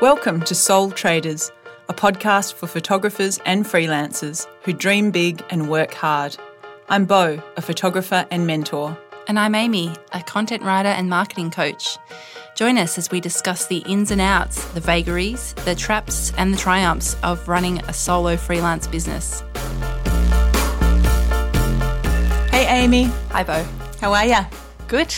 [0.00, 1.52] Welcome to Soul Traders,
[1.90, 6.38] a podcast for photographers and freelancers who dream big and work hard.
[6.88, 8.98] I'm Bo, a photographer and mentor.
[9.28, 11.98] And I'm Amy, a content writer and marketing coach.
[12.54, 16.58] Join us as we discuss the ins and outs, the vagaries, the traps, and the
[16.58, 19.42] triumphs of running a solo freelance business.
[22.50, 23.04] Hey, Amy.
[23.32, 23.66] Hi, Bo.
[24.00, 24.46] How are ya?
[24.88, 25.14] Good.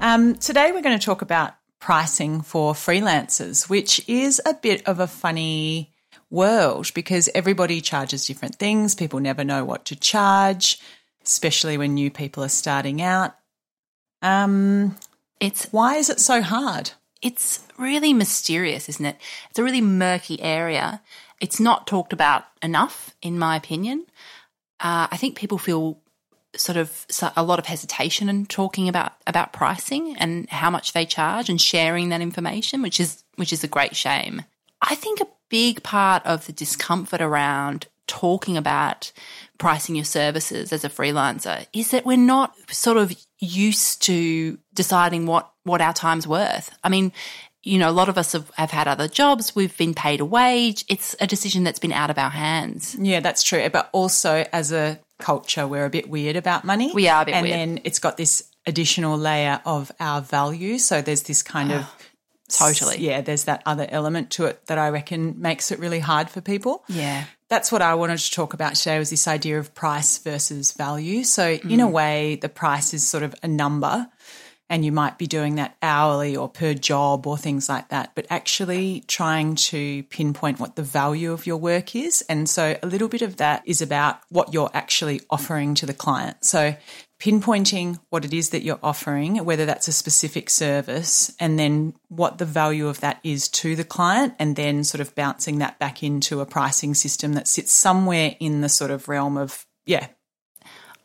[0.00, 5.00] Um, today we're going to talk about pricing for freelancers, which is a bit of
[5.00, 5.92] a funny
[6.30, 8.94] world because everybody charges different things.
[8.94, 10.78] People never know what to charge,
[11.24, 13.34] especially when new people are starting out.
[14.22, 14.96] Um,
[15.40, 16.92] It's why is it so hard?
[17.20, 19.16] it's really mysterious, isn't it?
[19.48, 21.00] It's a really murky area.
[21.40, 24.06] It's not talked about enough, in my opinion.
[24.80, 25.98] Uh, I think people feel
[26.56, 27.06] sort of
[27.36, 31.60] a lot of hesitation in talking about about pricing and how much they charge and
[31.60, 34.42] sharing that information, which is which is a great shame.
[34.80, 39.12] I think a big part of the discomfort around talking about
[39.58, 45.26] pricing your services as a freelancer is that we're not sort of used to deciding
[45.26, 46.76] what what our time's worth.
[46.82, 47.12] I mean,
[47.62, 49.54] you know, a lot of us have, have had other jobs.
[49.54, 50.84] We've been paid a wage.
[50.88, 52.96] It's a decision that's been out of our hands.
[52.98, 53.68] Yeah, that's true.
[53.70, 56.90] But also, as a culture, we're a bit weird about money.
[56.92, 57.58] We are a bit and weird.
[57.58, 60.78] then it's got this additional layer of our value.
[60.78, 61.86] So there's this kind of
[62.48, 62.98] Totally.
[62.98, 63.22] yeah.
[63.22, 66.84] There's that other element to it that I reckon makes it really hard for people.
[66.88, 67.24] Yeah.
[67.48, 71.24] That's what I wanted to talk about today was this idea of price versus value.
[71.24, 71.92] So in a mm.
[71.92, 74.08] way, the price is sort of a number
[74.72, 78.26] and you might be doing that hourly or per job or things like that, but
[78.30, 82.24] actually trying to pinpoint what the value of your work is.
[82.26, 85.92] And so a little bit of that is about what you're actually offering to the
[85.92, 86.42] client.
[86.46, 86.74] So
[87.20, 92.38] pinpointing what it is that you're offering, whether that's a specific service, and then what
[92.38, 96.02] the value of that is to the client, and then sort of bouncing that back
[96.02, 100.06] into a pricing system that sits somewhere in the sort of realm of, yeah,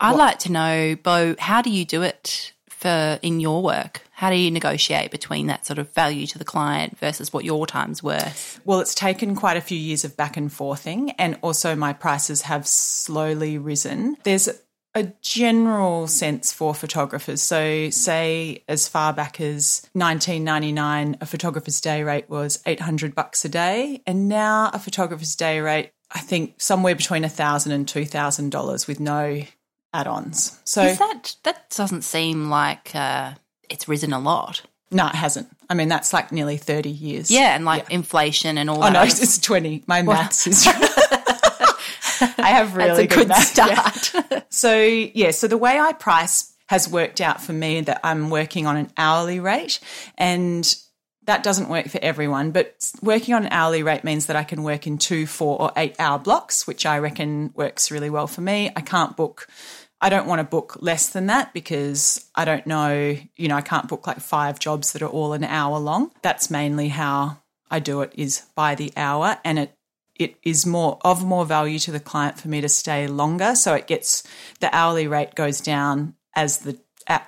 [0.00, 4.02] I'd like to know, Bo, how do you do it for in your work?
[4.12, 7.66] How do you negotiate between that sort of value to the client versus what your
[7.66, 8.60] time's worth?
[8.64, 12.42] Well, it's taken quite a few years of back and forthing, and also my prices
[12.42, 14.16] have slowly risen.
[14.22, 14.48] There's
[14.94, 17.42] a general sense for photographers.
[17.42, 23.48] So, say as far back as 1999, a photographer's day rate was 800 bucks a
[23.48, 28.04] day, and now a photographer's day rate, I think, somewhere between a thousand and two
[28.04, 29.42] thousand dollars with no
[29.92, 30.58] add-ons.
[30.64, 33.32] So, Is that that doesn't seem like uh,
[33.70, 34.62] it's risen a lot?
[34.90, 35.48] no, it hasn't.
[35.70, 37.30] I mean, that's like nearly 30 years.
[37.30, 38.92] Yeah, and like inflation and all Oh that.
[38.94, 39.84] no, it's 20.
[39.86, 40.66] My maths is.
[42.20, 43.90] I have really That's a good maths, yeah.
[43.90, 44.44] start.
[44.50, 48.66] So yeah, so the way I price has worked out for me that I'm working
[48.66, 49.78] on an hourly rate
[50.16, 50.74] and
[51.24, 54.62] that doesn't work for everyone, but working on an hourly rate means that I can
[54.62, 58.40] work in two, four, or eight hour blocks, which I reckon works really well for
[58.40, 58.70] me.
[58.74, 59.46] I can't book,
[60.00, 63.62] I don't want to book less than that because I don't know, you know, I
[63.62, 66.12] can't book like five jobs that are all an hour long.
[66.22, 67.38] That's mainly how
[67.70, 69.74] I do it is by the hour and it
[70.14, 73.54] it is more of more value to the client for me to stay longer.
[73.54, 74.24] So it gets
[74.58, 76.76] the hourly rate goes down as the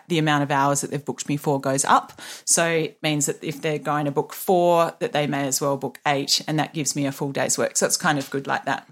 [0.09, 2.21] the amount of hours that they've booked me for goes up.
[2.45, 5.77] So it means that if they're going to book four, that they may as well
[5.77, 7.77] book eight, and that gives me a full day's work.
[7.77, 8.87] So it's kind of good like that.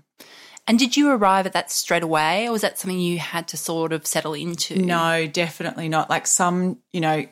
[0.69, 3.57] And did you arrive at that straight away, or was that something you had to
[3.57, 4.77] sort of settle into?
[4.77, 6.11] No, definitely not.
[6.11, 7.25] Like some, you know,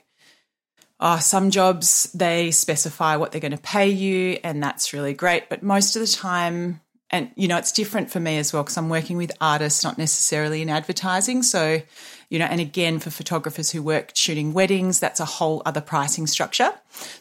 [1.01, 5.51] oh, some jobs they specify what they're going to pay you, and that's really great.
[5.51, 6.81] But most of the time,
[7.11, 9.99] and you know, it's different for me as well because I'm working with artists, not
[9.99, 11.43] necessarily in advertising.
[11.43, 11.83] So,
[12.29, 16.27] you know, and again, for photographers who work shooting weddings, that's a whole other pricing
[16.27, 16.73] structure.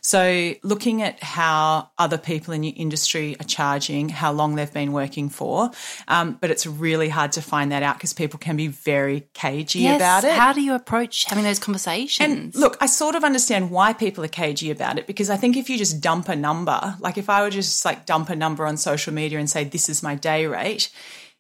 [0.02, 4.94] So, looking at how other people in your industry are charging, how long they've been
[4.94, 5.72] working for,
[6.08, 9.80] um, but it's really hard to find that out because people can be very cagey
[9.80, 10.38] Yes, about it.
[10.38, 12.56] How do you approach having those conversations?
[12.56, 15.58] And Look, I sort of understand why people are cagey about it because I think
[15.58, 18.66] if you just dump a number, like if I were just like dump a number
[18.66, 20.90] on social media and say, this is my day rate,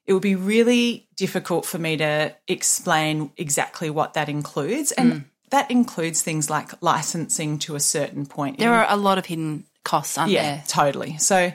[0.07, 4.91] it would be really difficult for me to explain exactly what that includes.
[4.91, 5.23] And mm.
[5.49, 8.59] that includes things like licensing to a certain point.
[8.59, 10.63] there are a lot of hidden costs, aren't yeah, there?
[10.67, 11.17] totally.
[11.17, 11.51] So,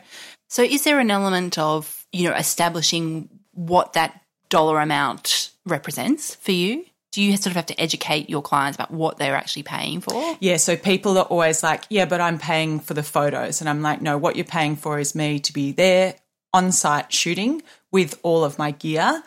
[0.49, 6.53] So is there an element of, you know, establishing what that dollar amount represents for
[6.53, 6.85] you?
[7.13, 10.37] Do you sort of have to educate your clients about what they're actually paying for?
[10.41, 13.61] Yeah, so people are always like, yeah, but I'm paying for the photos.
[13.61, 16.15] And I'm like, no, what you're paying for is me to be there
[16.53, 19.23] on site shooting with all of my gear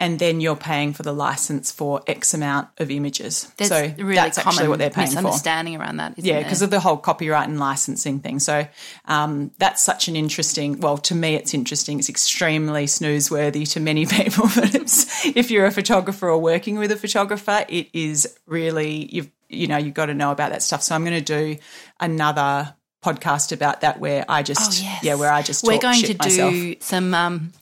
[0.00, 3.50] and then you're paying for the license for X amount of images.
[3.56, 5.14] There's so really that's actually what they're paying for.
[5.16, 6.16] misunderstanding around that.
[6.16, 8.38] Isn't Yeah, because of the whole copyright and licensing thing.
[8.38, 8.66] So
[9.06, 10.78] um, that's such an interesting.
[10.78, 11.98] Well, to me, it's interesting.
[11.98, 14.48] It's extremely snoozeworthy to many people.
[14.54, 19.30] But it's, if you're a photographer or working with a photographer, it is really you've
[19.48, 20.82] you know you've got to know about that stuff.
[20.84, 21.60] So I'm going to do
[21.98, 22.72] another
[23.04, 25.04] podcast about that where I just Oh, yes.
[25.04, 26.52] yeah where I just we're going to myself.
[26.52, 27.52] do some um,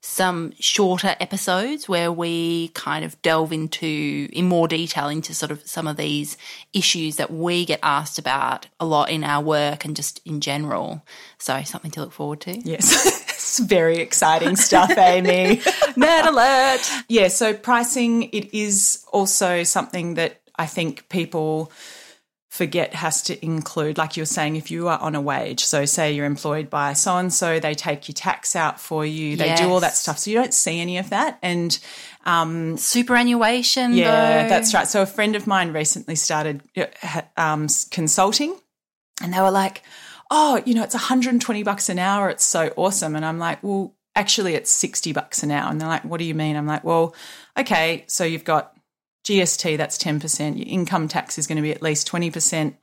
[0.00, 5.66] some shorter episodes where we kind of delve into in more detail into sort of
[5.66, 6.36] some of these
[6.72, 11.04] issues that we get asked about a lot in our work and just in general.
[11.38, 12.58] So something to look forward to.
[12.58, 13.28] Yes.
[13.30, 15.56] it's very exciting stuff, Amy.
[15.56, 17.04] Nerd alert!
[17.08, 21.70] Yeah, so pricing it is also something that I think people
[22.56, 25.62] forget has to include like you were saying if you are on a wage.
[25.64, 29.36] So say you're employed by so and so they take your tax out for you
[29.36, 30.18] they do all that stuff.
[30.18, 31.38] So you don't see any of that.
[31.42, 31.78] And
[32.78, 33.92] Superannuation.
[33.94, 34.48] yeah though.
[34.48, 34.88] that's right.
[34.88, 38.58] So a friend of mine recently started uh, um, consulting
[39.22, 39.82] and they were like
[40.30, 42.30] oh you know it's 120 bucks an hour.
[42.30, 43.14] It's so awesome.
[43.14, 45.70] And i'm like well actually it's 60 bucks an hour.
[45.70, 46.56] And they're like what do you mean?
[46.56, 47.14] I'm like well
[47.58, 48.75] okay so you've got
[49.26, 52.74] gst that's 10% your income tax is going to be at least 20%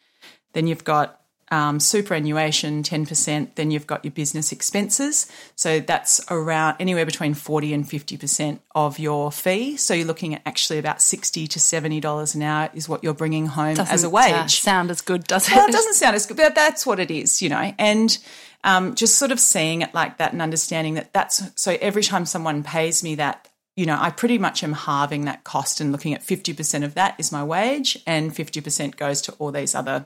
[0.53, 1.19] then you've got
[1.51, 5.27] um, superannuation 10% then you've got your business expenses.
[5.55, 9.77] So that's around anywhere between 40 and 50% of your fee.
[9.77, 13.13] So you're looking at actually about 60 to 70 dollars an hour is what you're
[13.13, 14.33] bringing home as a Doesn't, wage.
[14.33, 15.55] uh, sound as good, does it?
[15.55, 17.71] well, it doesn't sound as good, but that's what it is, you know.
[17.77, 18.17] And
[18.63, 22.25] um, just sort of seeing it like that and understanding that that's so every time
[22.25, 26.13] someone pays me that, you know, I pretty much am halving that cost and looking
[26.13, 30.05] at 50% of that is my wage and 50% goes to all these other,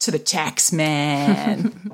[0.00, 1.92] to the tax man.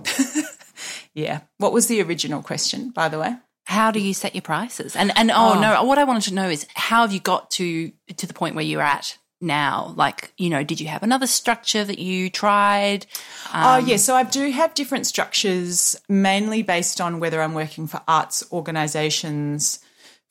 [1.14, 1.40] yeah.
[1.58, 3.36] What was the original question, by the way?
[3.66, 4.94] how do you set your prices?
[4.94, 7.50] And and oh, oh, no, what I wanted to know is how have you got
[7.52, 9.92] to to the point where you're at now?
[9.96, 13.06] Like, you know, did you have another structure that you tried?
[13.52, 13.96] oh, um, yeah.
[13.96, 19.80] So I do have different structures, mainly based on whether I'm working for arts organisations,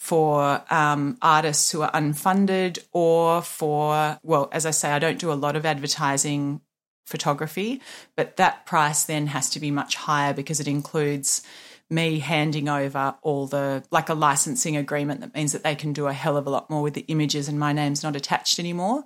[0.05, 5.31] for um, artists who are unfunded, or for, well, as I say, I don't do
[5.31, 6.61] a lot of advertising
[7.07, 7.81] photography,
[8.15, 11.41] but that price then has to be much higher because it includes
[11.89, 16.05] me handing over all the like a licensing agreement that means that they can do
[16.05, 19.03] a hell of a lot more with the images and my name's not attached anymore.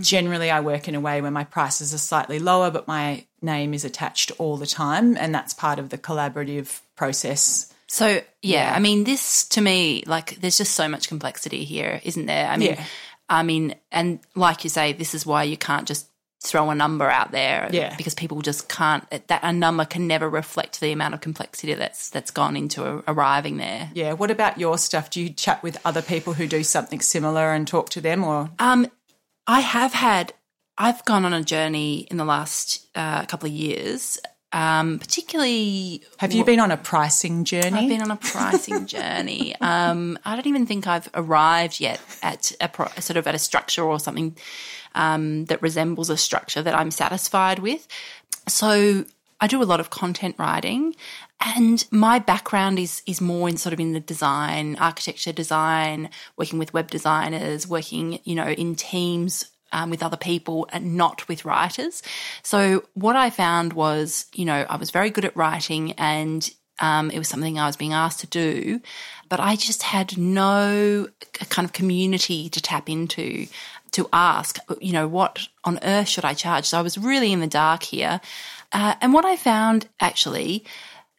[0.00, 3.74] Generally I work in a way where my prices are slightly lower but my name
[3.74, 7.72] is attached all the time and that's part of the collaborative process.
[7.88, 12.26] So yeah, I mean, this to me, like, there's just so much complexity here, isn't
[12.26, 12.48] there?
[12.48, 12.84] I mean, Yeah.
[13.28, 16.06] I mean, and like you say, this is why you can't just
[16.44, 17.96] throw a number out there, Yeah.
[17.96, 19.04] because people just can't.
[19.10, 23.56] That a number can never reflect the amount of complexity that's that's gone into arriving
[23.56, 23.90] there.
[23.94, 25.10] Yeah, what about your stuff?
[25.10, 28.50] Do you chat with other people who do something similar and talk to them or
[28.58, 28.88] Um,
[29.46, 30.32] I have had.
[30.78, 34.18] I've gone on a journey in the last uh, couple of years,
[34.52, 37.78] um, particularly have you been on a pricing journey?
[37.78, 39.56] I've been on a pricing journey.
[39.60, 43.38] Um, I don't even think I've arrived yet at a pro- sort of at a
[43.38, 44.36] structure or something
[44.94, 47.86] um, that resembles a structure that I'm satisfied with.
[48.48, 49.04] So
[49.40, 50.94] I do a lot of content writing,
[51.40, 56.58] and my background is is more in sort of in the design, architecture design, working
[56.58, 61.44] with web designers, working you know in teams um, with other people and not with
[61.44, 62.02] writers.
[62.42, 67.10] So what I found was, you know, I was very good at writing and um,
[67.10, 68.80] it was something I was being asked to do,
[69.28, 71.08] but I just had no
[71.50, 73.46] kind of community to tap into
[73.92, 76.64] to ask, you know, what on earth should I charge?
[76.66, 78.20] So I was really in the dark here.
[78.72, 80.64] Uh, and what I found actually,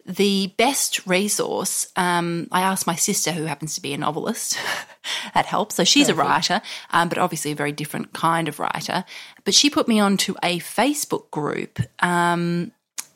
[0.07, 4.57] the best resource, um, I asked my sister, who happens to be a novelist,
[5.33, 5.75] that helps.
[5.75, 6.61] So she's a writer,
[6.91, 9.03] um, but obviously a very different kind of writer.
[9.43, 12.71] But she put me onto a Facebook group, um,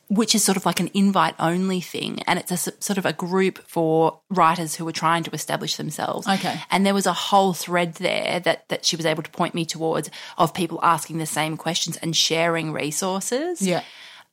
[0.10, 2.19] which is sort of like an invite only thing.
[2.27, 6.27] And it's a sort of a group for writers who are trying to establish themselves.
[6.27, 6.60] Okay.
[6.69, 9.63] And there was a whole thread there that, that she was able to point me
[9.63, 13.83] towards of people asking the same questions and sharing resources yeah.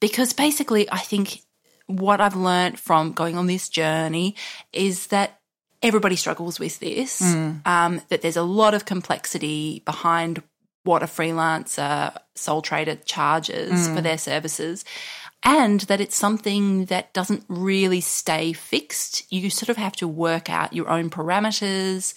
[0.00, 1.42] because basically I think
[1.88, 4.36] what I've learned from going on this journey
[4.72, 5.40] is that
[5.82, 7.20] everybody struggles with this,
[7.64, 10.42] um, that there's a lot of complexity behind
[10.84, 14.84] what a freelancer sole trader charges for their services.
[15.42, 19.30] And that it's something that doesn't really stay fixed.
[19.32, 22.14] You sort of have to work out your own parameters,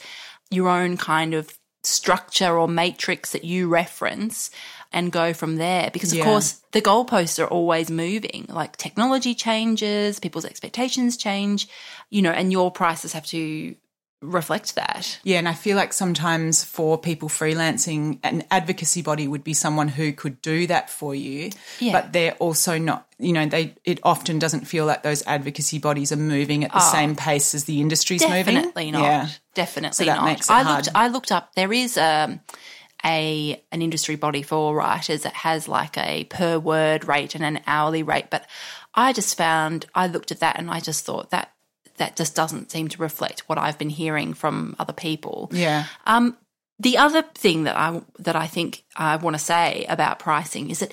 [0.49, 4.51] your own kind of structure or matrix that you reference
[4.93, 5.89] and go from there.
[5.91, 6.25] Because, of Yeah.
[6.25, 8.45] course, the goalposts are always moving.
[8.49, 11.67] Like technology changes, people's expectations change,
[12.09, 13.75] you know, and your prices have to
[14.23, 15.17] reflect that.
[15.23, 19.87] Yeah, and I feel like sometimes for people freelancing, an advocacy body would be someone
[19.87, 21.93] who could do that for you, Yeah.
[21.93, 23.07] but they're also not.
[23.17, 26.79] You know, they it often doesn't feel like those advocacy bodies are moving at the
[26.79, 28.55] same pace as the industry's moving.
[28.55, 29.01] Definitely not.
[29.03, 30.25] Yeah, Definitely that not.
[30.25, 30.85] makes it I hard.
[30.85, 30.95] looked.
[30.95, 31.55] I looked up.
[31.55, 32.41] There is um,
[33.05, 37.61] a an industry body for writers that has like a per word rate and an
[37.67, 38.29] hourly rate.
[38.29, 38.45] But
[38.93, 41.51] I just found I looked at that and I just thought that
[41.97, 45.49] that just doesn't seem to reflect what I've been hearing from other people.
[45.53, 46.37] yeah, Um,
[46.79, 50.79] the other thing that I that I think I want to say about pricing is
[50.79, 50.91] that,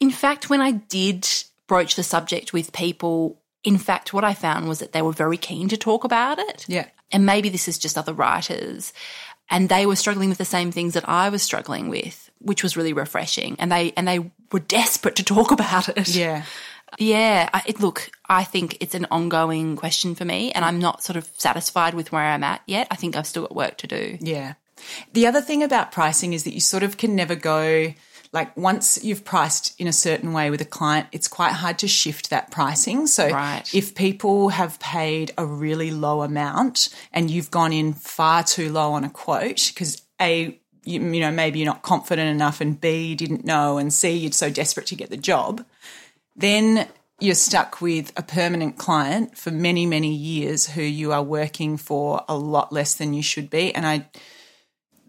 [0.00, 1.26] in fact, when I did
[1.66, 5.38] broach the subject with people, in fact, what I found was that they were very
[5.38, 6.66] keen to talk about it.
[6.68, 8.92] yeah, And maybe this is just other writers,
[9.50, 12.76] and they were struggling with the same things that I was struggling with, which was
[12.76, 13.56] really refreshing.
[13.58, 16.08] And they and they were desperate to talk about it.
[16.14, 16.44] yeah.
[16.96, 21.02] Yeah, I, it, look, I think it's an ongoing question for me, and I'm not
[21.02, 22.86] sort of satisfied with where I'm at yet.
[22.88, 24.16] I think I've still got work to do.
[24.20, 24.54] Yeah.
[25.12, 27.94] The other thing about pricing is that you sort of can never go
[28.34, 31.88] like once you've priced in a certain way with a client, it's quite hard to
[31.88, 33.06] shift that pricing.
[33.06, 33.72] So Right.
[33.72, 38.92] if people have paid a really low amount and you've gone in far too low
[38.92, 43.06] on a quote because a you, you know maybe you're not confident enough and b
[43.06, 45.64] you didn't know and c you're so desperate to get the job
[46.36, 46.86] then
[47.20, 52.24] you're stuck with a permanent client for many, many years who you are working for
[52.28, 53.74] a lot less than you should be.
[53.74, 54.08] And I,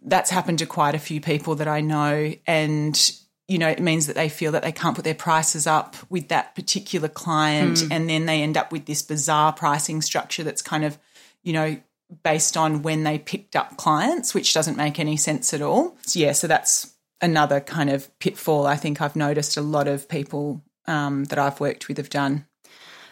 [0.05, 2.33] that's happened to quite a few people that I know.
[2.47, 3.11] And,
[3.47, 6.29] you know, it means that they feel that they can't put their prices up with
[6.29, 7.83] that particular client.
[7.91, 10.97] And then they end up with this bizarre pricing structure that's kind of,
[11.43, 11.77] you know,
[12.23, 15.97] based on when they picked up clients, which doesn't make any sense at all.
[16.05, 20.07] So, yeah, so that's another kind of pitfall I think I've noticed a lot of
[20.07, 22.45] people um, that I've worked with have done.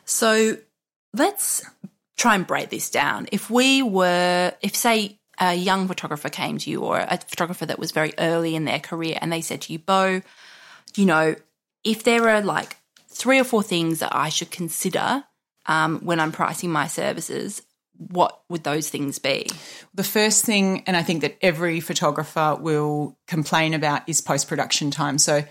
[0.06, 0.58] So
[1.14, 1.66] let's
[2.18, 3.28] try and break this down.
[3.32, 5.20] If we were, if say
[5.52, 8.80] a young photographer came to you or a photographer that was very early in their
[8.80, 10.22] career and they said to you, Bo,
[10.96, 11.36] you know,
[11.84, 12.78] if there are like
[13.10, 15.24] three or four things that I should consider
[15.66, 17.62] um, when I'm pricing my services,
[17.98, 19.50] what would those things be?
[19.94, 24.92] The first thing, and I think that every photographer will complain about, is post production
[24.92, 25.18] time.
[25.18, 25.44] So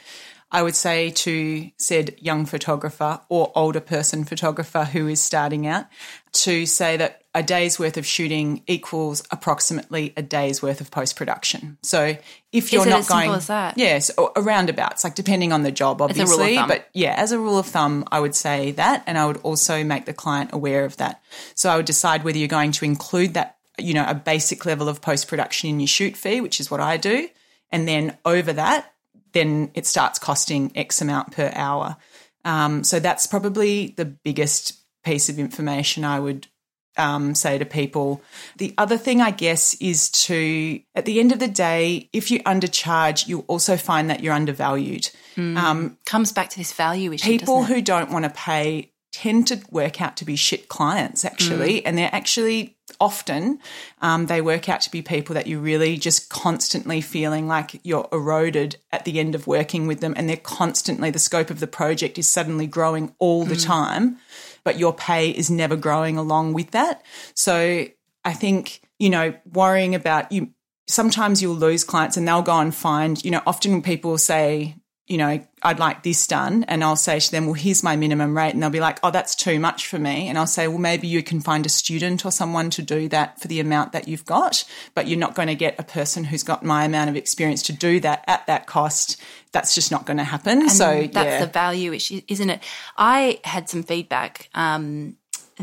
[0.50, 5.86] I would say to said young photographer or older person photographer who is starting out
[6.32, 11.16] to say that a day's worth of shooting equals approximately a day's worth of post
[11.16, 11.78] production.
[11.82, 12.16] So
[12.52, 13.78] if you're it not as simple going, as that?
[13.78, 17.14] yes, or around abouts, like depending on the job, a rule of obviously, but yeah,
[17.16, 20.12] as a rule of thumb, I would say that, and I would also make the
[20.12, 21.22] client aware of that.
[21.54, 24.88] So I would decide whether you're going to include that, you know, a basic level
[24.88, 27.28] of post production in your shoot fee, which is what I do,
[27.70, 28.92] and then over that,
[29.32, 31.96] then it starts costing X amount per hour.
[32.44, 36.46] Um, so that's probably the biggest piece of information I would
[36.96, 38.22] um, say to people.
[38.58, 42.40] The other thing, I guess, is to, at the end of the day, if you
[42.44, 45.10] undercharge, you also find that you're undervalued.
[45.34, 47.28] Comes back to this value issue.
[47.28, 51.84] People who don't want to pay tend to work out to be shit clients, actually.
[51.84, 53.58] And they're actually often,
[54.00, 58.08] um, they work out to be people that you're really just constantly feeling like you're
[58.10, 60.14] eroded at the end of working with them.
[60.16, 64.16] And they're constantly, the scope of the project is suddenly growing all the time,
[64.64, 67.04] but your pay is never growing along with that.
[67.34, 67.86] So
[68.24, 70.50] I think, you know, worrying about you,
[70.86, 74.76] sometimes you'll lose clients and they'll go and find, you know, often people say,
[75.12, 76.64] you know, I'd like this done.
[76.68, 78.54] And I'll say to them, well, here's my minimum rate.
[78.54, 80.26] And they'll be like, oh, that's too much for me.
[80.26, 83.38] And I'll say, well, maybe you can find a student or someone to do that
[83.38, 84.64] for the amount that you've got,
[84.94, 87.74] but you're not going to get a person who's got my amount of experience to
[87.74, 89.20] do that at that cost.
[89.52, 90.70] That's just not going to happen.
[90.70, 91.44] so that's yeah.
[91.44, 92.62] the value issue, isn't it?
[92.96, 95.18] I had some feedback um,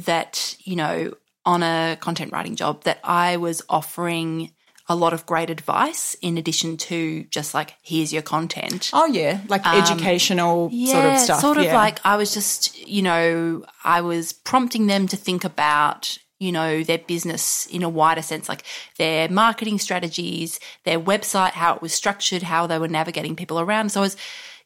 [0.06, 4.52] that you know on a content writing job that I was offering
[4.90, 8.90] a lot of great advice in addition to just like here's your content.
[8.92, 11.40] oh yeah, like um, educational sort of stuff.
[11.40, 11.76] Sort of yeah.
[11.76, 16.84] like I was just, you know, I was prompting them to think about, you know,
[16.84, 18.64] their business in a wider sense, like
[18.98, 23.92] their marketing strategies, their website, how it was structured, how they were navigating people around.
[23.92, 24.18] So I was,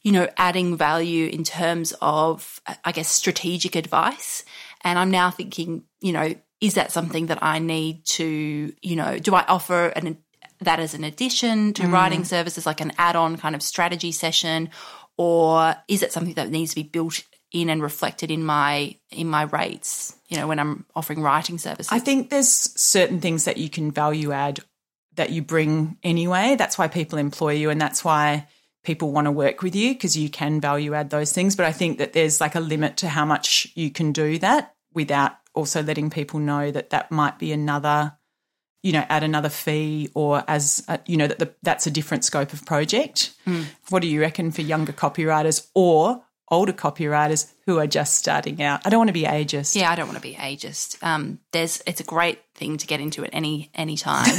[0.03, 4.45] you know, adding value in terms of, I guess, strategic advice.
[4.85, 9.19] And I'm now thinking, you know, is that something that I need to, you know,
[9.19, 10.17] do I offer an
[10.61, 11.91] that as an addition to mm.
[11.91, 14.69] writing services, like an add-on kind of strategy session,
[15.17, 19.27] or is it something that needs to be built in and reflected in my in
[19.27, 20.15] my rates?
[20.29, 21.91] You know, when I'm offering writing services.
[21.91, 24.61] I think there's certain things that you can value add
[25.15, 26.55] that you bring anyway.
[26.57, 28.47] That's why people employ you, and that's why
[28.85, 31.57] people want to work with you because you can value add those things.
[31.57, 34.73] But I think that there's like a limit to how much you can do that
[34.93, 38.17] without also letting people know that that might be another
[38.83, 42.25] you know, add another fee or as, a, you know, that the, that's a different
[42.25, 43.33] scope of project.
[43.45, 43.61] Hmm.
[43.89, 48.85] What do you reckon for younger copywriters or older copywriters who are just starting out?
[48.85, 49.77] I don't want to be ageist.
[49.77, 51.01] Yeah, I don't want to be ageist.
[51.01, 54.29] Um, there's it's a great thing to get into at any any time.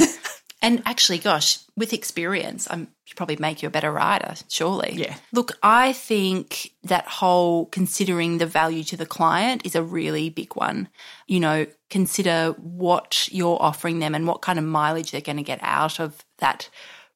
[0.61, 4.93] and actually, gosh, with experience, I'm probably make you a better writer, surely.
[4.95, 5.15] Yeah.
[5.31, 10.55] Look, I think that whole considering the value to the client is a really big
[10.55, 10.89] one.
[11.27, 15.43] You know, consider what you're offering them and what kind of mileage they're going to
[15.43, 16.69] get out of that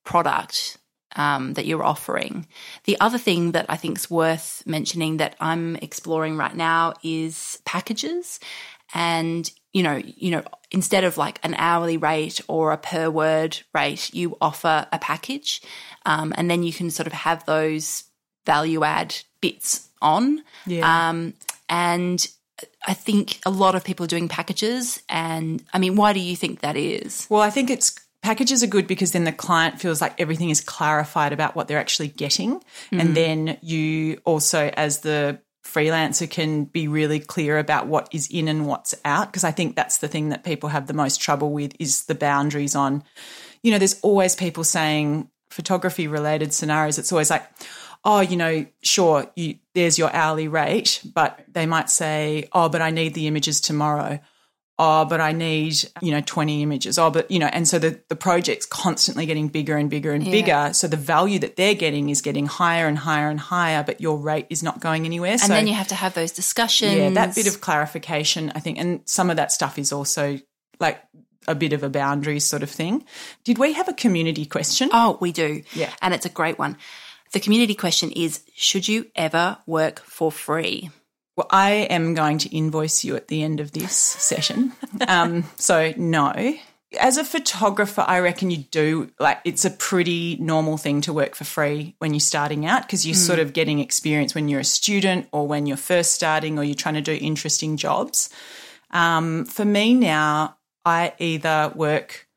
[0.03, 0.77] product
[1.15, 2.47] um, that you're offering.
[2.85, 7.59] The other thing that I think is worth mentioning that I'm exploring right now is
[7.65, 8.39] packages,
[8.93, 13.59] and you know, you know, instead of like an hourly rate or a per word
[13.73, 15.61] rate, you offer a package,
[16.05, 18.05] um, and then you can sort of have those
[18.45, 20.43] value add bits on.
[20.65, 21.09] Yeah.
[21.09, 21.33] Um,
[21.67, 22.27] and
[22.85, 26.35] I think a lot of people are doing packages, and I mean, why do you
[26.35, 27.27] think that is?
[27.29, 30.61] Well, I think it's packages are good because then the client feels like everything is
[30.61, 32.61] clarified about what they're actually getting.
[32.91, 35.39] And then you also, as the
[35.71, 39.27] freelancer, can be really clear about what is in and what's out.
[39.27, 42.15] Because I think that's the thing that people have the most trouble with is the
[42.15, 43.03] boundaries on,
[43.63, 46.97] you know, there's always people saying photography related scenarios.
[46.97, 47.45] It's always like,
[48.03, 52.81] oh, you know, sure, you, there's your hourly rate, but they might say, oh, but
[52.81, 54.19] I need the images tomorrow
[54.79, 56.97] oh, but I need, you know, 20 images.
[56.97, 60.23] Oh, but, you know, and so the, the project's constantly getting bigger and bigger and
[60.23, 60.71] bigger.
[60.71, 64.17] So the value that they're getting is getting higher and higher and higher, but your
[64.17, 65.31] rate is not going anywhere.
[65.31, 66.95] And so, then you have to have those discussions.
[66.95, 70.39] yeah, that bit of clarification, I think, and some of that stuff is also
[70.79, 71.03] like
[71.45, 73.03] a bit of a boundary sort of thing.
[73.43, 74.89] Did we have a community question?
[74.93, 75.63] Oh, we do.
[75.73, 75.91] Yeah.
[76.01, 76.77] And it's a great one.
[77.33, 80.89] The community question is Should you ever work for free?
[81.39, 84.73] Well, I am going to invoice you at the end of this session.
[85.07, 86.33] Um, so, no.
[86.99, 91.35] As a photographer, I reckon you do like it's a pretty normal thing to work
[91.35, 94.65] for free when you're starting out because you're sort of getting experience when you're a
[94.65, 98.29] student or when you're first starting or you're trying to do interesting jobs.
[98.91, 102.27] Um, for me now, I either work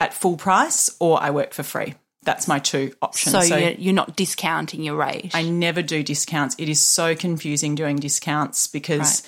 [0.00, 1.94] at full price or I work for free.
[2.24, 3.48] That's my two options.
[3.48, 5.32] So, you're, you're not discounting your rate.
[5.34, 6.54] I never do discounts.
[6.58, 9.22] It is so confusing doing discounts because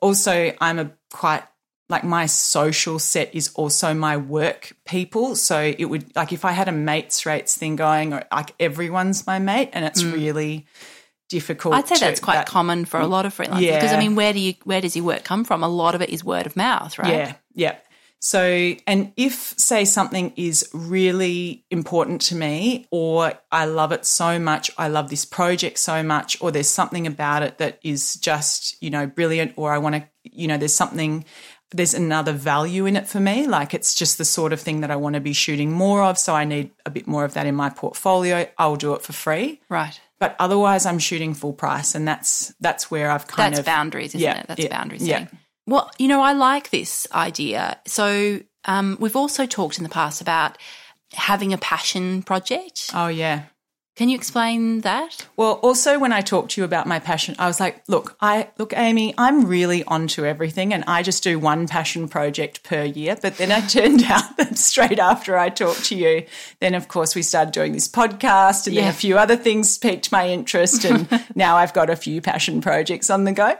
[0.00, 1.42] also I'm a quite
[1.88, 5.36] like my social set is also my work people.
[5.36, 9.26] So it would like if I had a mates rates thing going or like everyone's
[9.26, 10.66] my mate and it's really
[11.28, 11.74] difficult.
[11.74, 11.78] Mm.
[11.78, 13.76] I'd say to- that's quite that- common for a lot of freelancers Yeah.
[13.80, 15.62] because I mean, where do you where does your work come from?
[15.62, 17.12] A lot of it is word of mouth, right?
[17.12, 17.76] Yeah, yeah.
[18.26, 24.38] So, and if, say, something is really important to me, or I love it so
[24.38, 28.82] much, I love this project so much, or there's something about it that is just,
[28.82, 31.26] you know, brilliant, or I want to, you know, there's something,
[31.72, 33.46] there's another value in it for me.
[33.46, 36.16] Like it's just the sort of thing that I want to be shooting more of.
[36.18, 38.48] So I need a bit more of that in my portfolio.
[38.56, 39.60] I'll do it for free.
[39.68, 40.00] Right.
[40.18, 44.14] But otherwise, I'm shooting full price, and that's that's where I've kind That's of boundaries,
[44.14, 44.46] isn't Yeah, it?
[44.48, 45.18] That's yeah, boundaries yeah.
[45.24, 45.38] setting.
[45.66, 47.78] Well, you know, I like this idea.
[47.86, 50.58] So um, we've also talked in the past about
[51.12, 52.90] having a passion project.
[52.92, 53.44] oh yeah,
[53.96, 55.28] Can you explain that?
[55.36, 58.48] Well, also when I talked to you about my passion, I was like, look, I
[58.58, 63.16] look, Amy, I'm really onto everything and I just do one passion project per year.
[63.20, 66.26] But then it turned out that straight after I talked to you,
[66.60, 70.10] then of course we started doing this podcast and then a few other things piqued
[70.10, 73.56] my interest and now I've got a few passion projects on the go.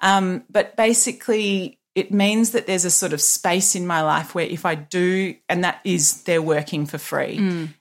[0.00, 4.46] Um, but basically it means that there's a sort of space in my life where
[4.46, 7.36] if I do, and that is they're working for free.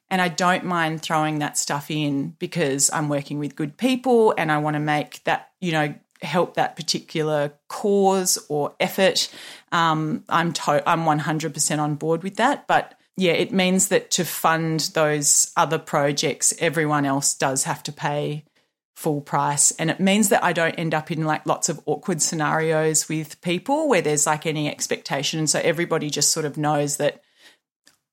[0.10, 4.52] And I don't mind throwing that stuff in because I'm working with good people and
[4.52, 9.32] I want to make that, you know, help that particular cause or effort.
[9.72, 12.66] Um, I'm to- I'm 100% on board with that.
[12.68, 17.92] But yeah, it means that to fund those other projects, everyone else does have to
[17.92, 18.44] pay
[19.00, 19.72] full price.
[19.80, 23.40] And it means that I don't end up in like lots of awkward scenarios with
[23.40, 25.40] people where there's like any expectation.
[25.40, 27.24] And so everybody just sort of knows that,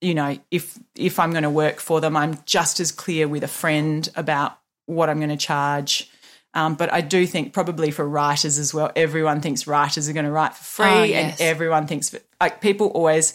[0.01, 3.43] you know, if if I'm going to work for them, I'm just as clear with
[3.43, 6.09] a friend about what I'm going to charge.
[6.55, 10.25] Um, but I do think probably for writers as well, everyone thinks writers are going
[10.25, 11.41] to write for free, Oh, yes.
[11.41, 13.35] and everyone thinks like people always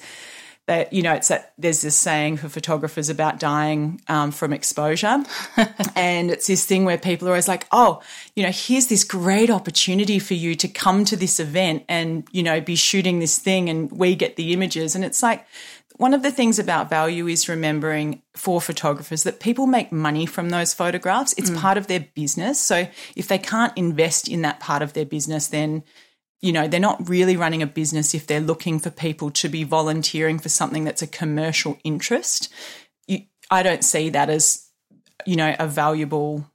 [0.72, 5.22] that you know it's that there's this saying for photographers about dying um, from exposure
[5.98, 8.02] and it's this thing where people are always like oh
[8.38, 12.42] you know here's this great opportunity for you to come to this event and you
[12.42, 15.46] know be shooting this thing and we get the images and it's like
[15.98, 20.50] one of the things about value is remembering for photographers that people make money from
[20.50, 21.32] those photographs.
[21.38, 22.60] It's part of their business.
[22.60, 25.84] So if they can't invest in that part of their business, then
[26.42, 29.64] you know, they're not really running a business if they're looking for people to be
[29.64, 32.52] volunteering for something that's a commercial interest.
[33.08, 34.68] You, I don't see that as,
[35.26, 36.48] you know, a valuable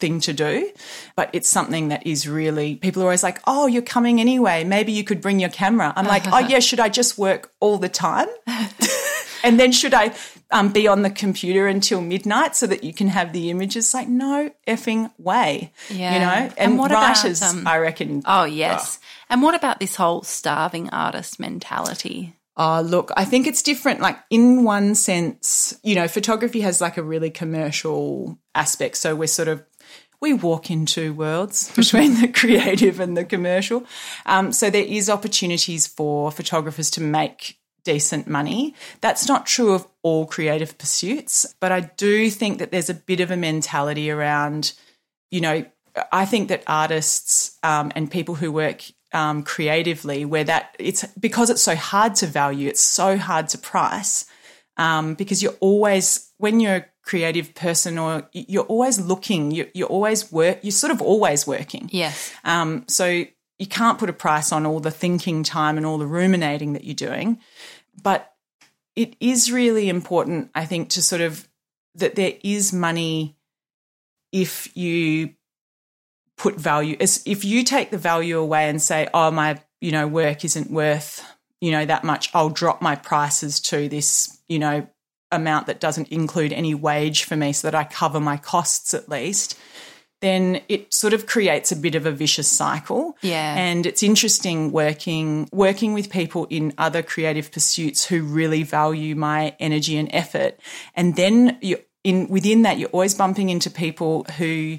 [0.00, 0.70] thing to do,
[1.14, 4.64] but it's something that is really, people are always like, oh, you're coming anyway.
[4.64, 5.92] Maybe you could bring your camera.
[5.94, 8.28] I'm like, oh, yeah, should I just work all the time?
[9.44, 10.14] and then should I
[10.50, 13.92] um, be on the computer until midnight so that you can have the images?
[13.92, 15.72] Like, no effing way.
[15.90, 16.14] Yeah.
[16.14, 16.32] You know?
[16.32, 18.22] And, And what about, writers, um, I reckon.
[18.24, 18.98] Oh, yes.
[19.28, 22.34] And what about this whole starving artist mentality?
[22.56, 24.00] Oh, look, I think it's different.
[24.00, 28.96] Like, in one sense, you know, photography has like a really commercial aspect.
[28.96, 29.62] So we're sort of,
[30.20, 33.84] we walk in two worlds between the creative and the commercial.
[34.26, 37.58] Um, so there is opportunities for photographers to make
[37.88, 38.74] decent money.
[39.00, 43.20] That's not true of all creative pursuits, but I do think that there's a bit
[43.20, 44.74] of a mentality around,
[45.30, 45.64] you know,
[46.12, 48.82] I think that artists um, and people who work
[49.14, 53.58] um, creatively, where that it's because it's so hard to value, it's so hard to
[53.58, 54.26] price,
[54.76, 59.88] um, because you're always when you're a creative person or you're always looking, you're, you're
[59.88, 61.88] always work, you're sort of always working.
[61.90, 62.32] Yes.
[62.44, 63.24] Um, so
[63.58, 66.84] you can't put a price on all the thinking time and all the ruminating that
[66.84, 67.38] you're doing.
[68.02, 68.32] But
[68.96, 71.48] it is really important, I think, to sort of
[71.94, 73.36] that there is money
[74.32, 75.34] if you
[76.36, 80.44] put value if you take the value away and say, oh, my, you know, work
[80.44, 81.24] isn't worth,
[81.60, 84.88] you know, that much, I'll drop my prices to this, you know,
[85.30, 89.08] amount that doesn't include any wage for me so that I cover my costs at
[89.08, 89.58] least
[90.20, 93.16] then it sort of creates a bit of a vicious cycle.
[93.22, 93.54] Yeah.
[93.56, 99.54] And it's interesting working working with people in other creative pursuits who really value my
[99.60, 100.58] energy and effort.
[100.94, 104.78] And then you in within that you're always bumping into people who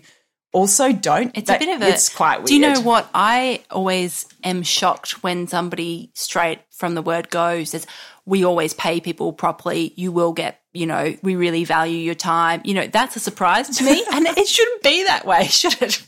[0.51, 1.37] also don't.
[1.37, 1.89] It's a bit of a.
[1.89, 2.47] It's quite weird.
[2.47, 3.09] Do you know what?
[3.13, 7.85] I always am shocked when somebody straight from the word go says,
[8.25, 9.93] "We always pay people properly.
[9.95, 13.77] You will get, you know, we really value your time." You know, that's a surprise
[13.77, 16.03] to me, and it shouldn't be that way, should it?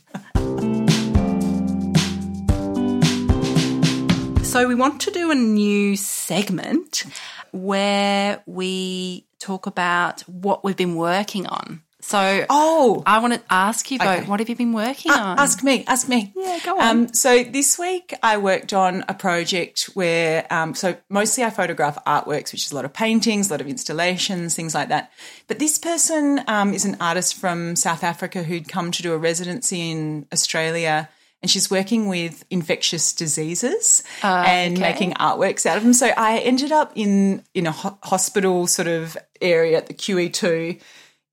[4.45, 7.05] So we want to do a new segment
[7.51, 11.83] where we talk about what we've been working on.
[12.01, 14.25] So Oh, I want to ask you both, Okay.
[14.27, 15.39] what have you been working on?
[15.39, 16.33] Ask me, ask me.
[16.35, 16.87] Yeah, go on.
[16.87, 22.03] Um, so this week I worked on a project where, um, so mostly I photograph
[22.05, 25.11] artworks, which is a lot of paintings, a lot of installations, things like that.
[25.47, 29.17] But this person um, is an artist from South Africa who'd come to do a
[29.17, 31.09] residency in Australia.
[31.43, 34.81] And she's working with infectious diseases and okay.
[34.91, 35.93] making artworks out of them.
[35.93, 40.79] So I ended up in in a ho- hospital sort of area at the QE2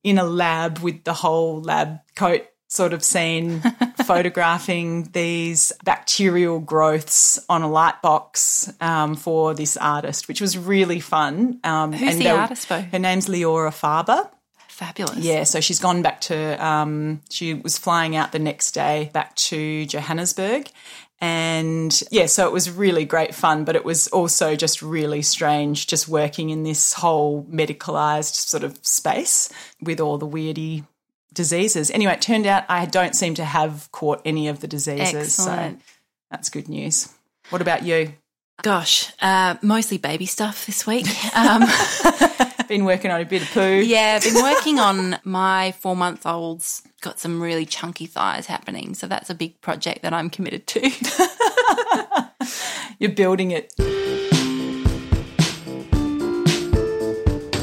[0.04, 3.60] in a lab with the whole lab coat sort of scene,
[4.04, 11.00] photographing these bacterial growths on a light box um, for this artist, which was really
[11.00, 11.58] fun.
[11.64, 12.80] Um, Who's the were- artist, Bo?
[12.82, 14.28] Her name's Leora Farber.
[14.68, 15.16] Fabulous.
[15.18, 19.34] Yeah, so she's gone back to, um, she was flying out the next day back
[19.36, 20.68] to Johannesburg.
[21.20, 25.88] And yeah, so it was really great fun, but it was also just really strange
[25.88, 29.50] just working in this whole medicalized sort of space
[29.80, 30.84] with all the weirdy
[31.32, 31.90] diseases.
[31.90, 35.14] Anyway, it turned out I don't seem to have caught any of the diseases.
[35.14, 35.80] Excellent.
[35.80, 35.86] So
[36.30, 37.12] that's good news.
[37.50, 38.14] What about you?
[38.62, 41.06] Gosh, uh, mostly baby stuff this week.
[41.36, 41.62] Um,
[42.68, 43.80] Been working on a bit of poo.
[43.80, 48.94] yeah, I've been working on my four month old's got some really chunky thighs happening.
[48.94, 50.90] So that's a big project that I'm committed to.
[52.98, 53.72] You're building it.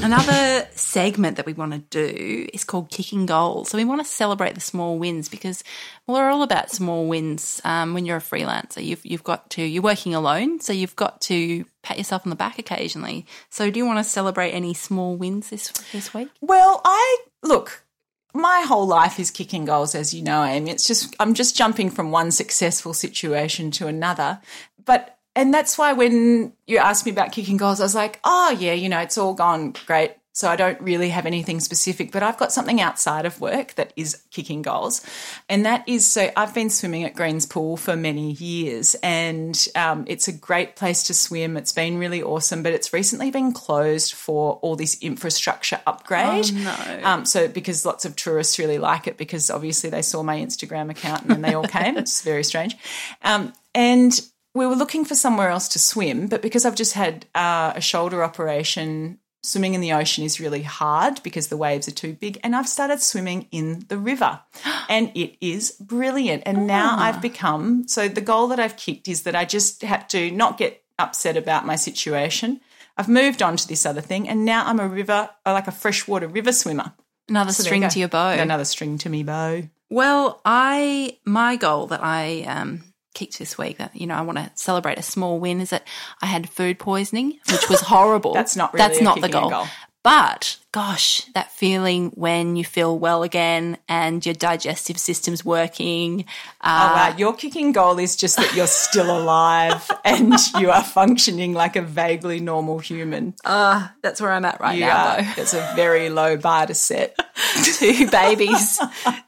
[0.05, 3.69] Another segment that we want to do is called Kicking Goals.
[3.69, 5.63] So we want to celebrate the small wins because
[6.05, 7.59] we're all about small wins.
[7.63, 11.21] Um, when you're a freelancer, you've you've got to you're working alone, so you've got
[11.21, 13.25] to pat yourself on the back occasionally.
[13.49, 16.29] So do you want to celebrate any small wins this this week?
[16.39, 17.83] Well, I look.
[18.31, 20.69] My whole life is kicking goals, as you know, Amy.
[20.69, 24.39] It's just I'm just jumping from one successful situation to another.
[24.85, 28.55] But and that's why when you asked me about kicking goals, I was like, oh
[28.57, 30.13] yeah, you know, it's all gone great.
[30.31, 33.93] So I don't really have anything specific, but I've got something outside of work that
[33.95, 35.01] is kicking goals,
[35.47, 40.03] and that is so I've been swimming at Greens Pool for many years, and um,
[40.09, 41.55] it's a great place to swim.
[41.55, 46.53] It's been really awesome, but it's recently been closed for all this infrastructure upgrade.
[46.53, 46.99] no.
[47.03, 50.91] Um, so because lots of tourists really like it because obviously they saw my Instagram
[50.91, 51.95] account and then they all came.
[52.05, 52.75] It's very strange.
[53.23, 54.19] Um, and
[54.55, 57.81] we were looking for somewhere else to swim, but because I've just had uh, a
[57.81, 62.39] shoulder operation swimming in the ocean is really hard because the waves are too big.
[62.41, 64.39] And I've started swimming in the river
[64.89, 66.43] and it is brilliant.
[66.45, 70.07] And now I've become so the goal that I've kicked is that I just have
[70.09, 72.61] to not get upset about my situation.
[72.97, 76.29] I've moved on to this other thing and now I'm a river, like a freshwater
[76.29, 76.93] river swimmer.
[77.27, 78.31] Another So string you to your bow.
[78.31, 79.63] Another string to me bow.
[79.89, 82.83] Well, I my goal that I um,
[83.15, 85.87] kicked this week that you know I want to celebrate a small win is that
[86.21, 88.33] I had food poisoning, which was horrible.
[88.39, 89.49] That's not really that's not the goal.
[89.49, 89.65] goal.
[90.03, 96.25] But gosh, that feeling when you feel well again and your digestive system's working.
[96.63, 97.15] Oh, Uh, wow.
[97.17, 101.81] Your kicking goal is just that you're still alive and you are functioning like a
[101.81, 103.33] vaguely normal human.
[103.45, 105.21] uh, that's where I'm at right You now, are.
[105.23, 105.41] though.
[105.41, 107.17] It's a very low bar to set.
[107.63, 108.79] two babies,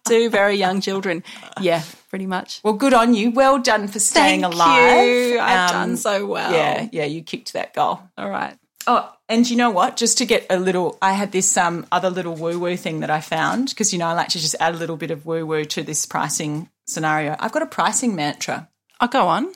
[0.08, 1.23] two very young children.
[1.60, 2.62] Yeah, pretty much.
[2.63, 3.32] Well, good on you.
[3.32, 5.08] Well done for staying Thank alive.
[5.08, 5.39] you.
[5.39, 6.52] I've Um, done so well.
[6.52, 8.02] Yeah, yeah, you kicked that goal.
[8.17, 8.58] All right.
[8.89, 9.98] Oh, and you know what?
[9.98, 13.10] Just to get a little, I had this um, other little woo woo thing that
[13.10, 15.46] I found because, you know, I like to just add a little bit of woo
[15.46, 17.36] woo to this pricing scenario.
[17.38, 18.70] I've got a pricing mantra.
[19.02, 19.52] I'll go on.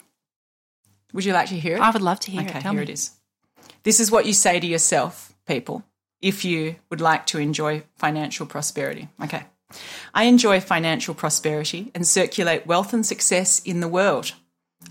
[1.14, 1.82] Would you like to hear it?
[1.82, 2.62] I would love to hear Okay, it.
[2.62, 2.84] Tell here me.
[2.84, 3.12] it is.
[3.84, 5.84] This is what you say to yourself, people,
[6.22, 9.08] if you would like to enjoy financial prosperity.
[9.24, 9.44] Okay.
[10.14, 14.34] I enjoy financial prosperity and circulate wealth and success in the world.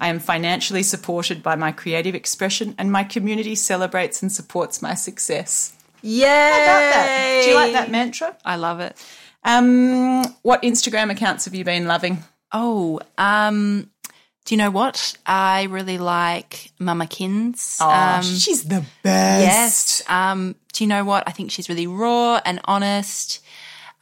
[0.00, 4.94] I am financially supported by my creative expression and my community celebrates and supports my
[4.94, 5.74] success.
[6.02, 6.26] Yay!
[6.26, 7.42] That.
[7.44, 8.36] Do you like that mantra?
[8.44, 8.96] I love it.
[9.44, 12.22] Um, what Instagram accounts have you been loving?
[12.52, 13.90] Oh, um,
[14.44, 15.16] do you know what?
[15.26, 17.78] I really like Mama Kins.
[17.80, 19.42] Oh, um, she's the best.
[19.42, 20.02] yes.
[20.08, 21.24] Um, do you know what?
[21.26, 23.44] I think she's really raw and honest.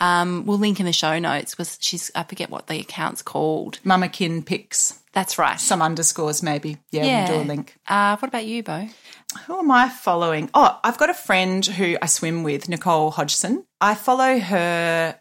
[0.00, 1.58] Um, we'll link in the show notes.
[1.58, 3.80] Was she's I forget what the account's called.
[3.84, 4.98] Mama Kin pics.
[5.12, 5.58] That's right.
[5.58, 6.78] Some underscores, maybe.
[6.90, 7.30] Yeah, yeah.
[7.30, 7.76] we'll do a link.
[7.88, 8.88] Uh, what about you, Bo?
[9.46, 10.48] Who am I following?
[10.54, 13.64] Oh, I've got a friend who I swim with, Nicole Hodgson.
[13.80, 15.18] I follow her,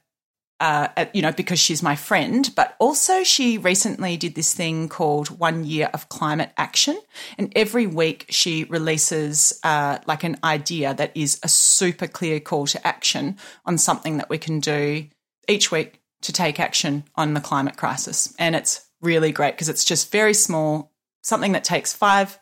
[0.59, 5.39] uh, you know, because she's my friend, but also she recently did this thing called
[5.39, 6.99] One Year of Climate Action.
[7.37, 12.65] And every week she releases uh, like an idea that is a super clear call
[12.67, 15.05] to action on something that we can do
[15.47, 18.33] each week to take action on the climate crisis.
[18.39, 20.91] And it's really great because it's just very small,
[21.21, 22.39] something that takes five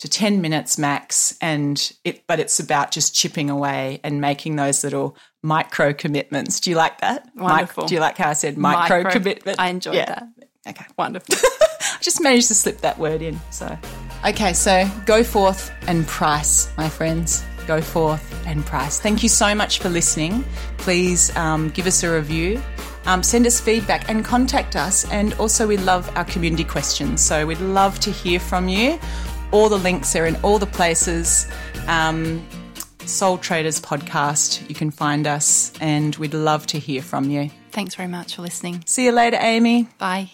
[0.00, 4.82] to 10 minutes max and it but it's about just chipping away and making those
[4.82, 6.58] little micro commitments.
[6.60, 7.26] Do you like that?
[7.34, 7.86] Mic- Wonderful.
[7.86, 9.60] do you like how i said micro, Micro- commitment?
[9.60, 10.06] I enjoyed Yeah.
[10.06, 10.24] that.
[10.68, 10.86] okay.
[10.98, 11.34] Wonderful.
[11.80, 13.78] i just managed to slip that word in so.
[14.26, 17.44] Okay so go forth and price my friends.
[17.66, 18.98] Go forth and price.
[18.98, 20.44] Thank you so much for listening.
[20.78, 22.60] Please um, give us a review.
[23.06, 27.20] Um, send us feedback and contact us and also we love our community questions.
[27.20, 28.98] So we'd love to hear from you
[29.52, 31.46] all the links are in all the places
[31.88, 32.46] um,
[33.06, 37.94] soul traders podcast you can find us and we'd love to hear from you Thanks
[37.94, 38.82] very much for listening.
[38.86, 40.30] see you later amy Bye.